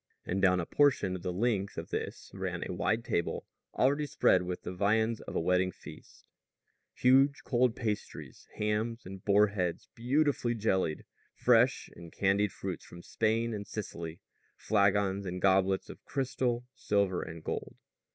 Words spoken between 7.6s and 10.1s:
pasties, hams and boarheads